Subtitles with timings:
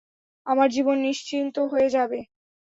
[0.47, 2.19] আমার জীবন নিশ্চিন্ত হয়ে যাবে।